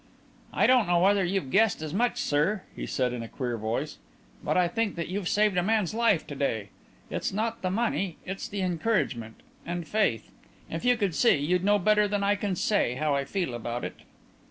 [0.51, 3.99] "I don't know whether you've guessed as much, sir," he said in a queer voice,
[4.43, 6.69] "but I think that you've saved a man's life to day.
[7.11, 9.41] It's not the money, it's the encouragement...
[9.63, 10.31] and faith.
[10.71, 13.83] If you could see you'd know better than I can say how I feel about
[13.85, 13.97] it."